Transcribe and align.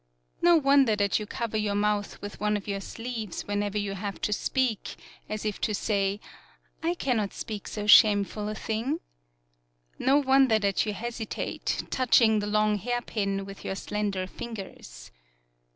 No 0.41 0.57
wonder 0.57 0.95
that 0.95 1.19
you 1.19 1.27
cover 1.27 1.57
your 1.57 1.75
mouth 1.75 2.19
with 2.23 2.39
one 2.39 2.57
of 2.57 2.67
your 2.67 2.81
sleeves 2.81 3.43
whenever 3.45 3.77
you 3.77 3.93
have 3.93 4.19
to 4.21 4.33
speak, 4.33 4.95
as 5.29 5.45
if 5.45 5.61
to 5.61 5.75
say: 5.75 6.19
"I 6.81 6.95
cannot 6.95 7.33
speak 7.35 7.67
so 7.67 7.85
shameful 7.85 8.49
a 8.49 8.55
thing." 8.55 8.99
No 9.99 10.17
won 10.17 10.47
der 10.47 10.57
that 10.57 10.87
you 10.87 10.93
hesitate, 10.95 11.83
touching 11.91 12.39
the 12.39 12.47
long 12.47 12.79
hairpin 12.79 13.45
with 13.45 13.63
your 13.63 13.75
slender 13.75 14.25
fingers. 14.25 15.11